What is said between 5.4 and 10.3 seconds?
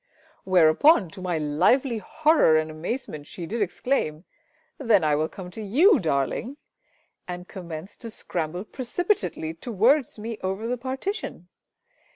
to you, darling!" and commenced to scramble precipitately towards